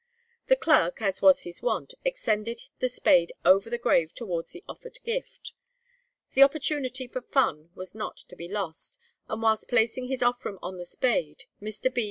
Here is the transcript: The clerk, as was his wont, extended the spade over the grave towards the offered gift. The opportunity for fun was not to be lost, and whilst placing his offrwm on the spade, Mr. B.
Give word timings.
The 0.47 0.55
clerk, 0.55 0.99
as 0.99 1.21
was 1.21 1.41
his 1.43 1.61
wont, 1.61 1.93
extended 2.03 2.59
the 2.79 2.89
spade 2.89 3.33
over 3.45 3.69
the 3.69 3.77
grave 3.77 4.15
towards 4.15 4.49
the 4.49 4.63
offered 4.67 4.97
gift. 5.03 5.53
The 6.33 6.41
opportunity 6.41 7.05
for 7.05 7.21
fun 7.21 7.69
was 7.75 7.93
not 7.93 8.17
to 8.17 8.35
be 8.35 8.47
lost, 8.47 8.97
and 9.29 9.43
whilst 9.43 9.67
placing 9.69 10.07
his 10.07 10.21
offrwm 10.23 10.57
on 10.63 10.77
the 10.77 10.85
spade, 10.85 11.43
Mr. 11.61 11.93
B. 11.93 11.99